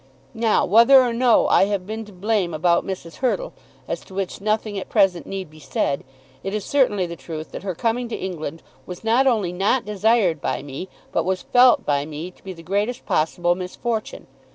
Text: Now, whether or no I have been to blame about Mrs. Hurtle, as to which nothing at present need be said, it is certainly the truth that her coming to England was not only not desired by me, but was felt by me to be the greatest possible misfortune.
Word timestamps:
Now, 0.33 0.65
whether 0.65 0.99
or 1.03 1.13
no 1.13 1.47
I 1.47 1.65
have 1.65 1.85
been 1.85 2.05
to 2.05 2.11
blame 2.11 2.55
about 2.55 2.83
Mrs. 2.83 3.17
Hurtle, 3.17 3.53
as 3.87 3.99
to 4.05 4.15
which 4.15 4.41
nothing 4.41 4.79
at 4.79 4.89
present 4.89 5.27
need 5.27 5.47
be 5.51 5.59
said, 5.59 6.03
it 6.43 6.55
is 6.55 6.65
certainly 6.65 7.05
the 7.05 7.15
truth 7.15 7.51
that 7.51 7.61
her 7.61 7.75
coming 7.75 8.07
to 8.09 8.15
England 8.15 8.63
was 8.87 9.03
not 9.03 9.27
only 9.27 9.53
not 9.53 9.85
desired 9.85 10.41
by 10.41 10.63
me, 10.63 10.89
but 11.11 11.23
was 11.23 11.43
felt 11.43 11.85
by 11.85 12.07
me 12.07 12.31
to 12.31 12.43
be 12.43 12.51
the 12.53 12.63
greatest 12.63 13.05
possible 13.05 13.53
misfortune. 13.53 14.25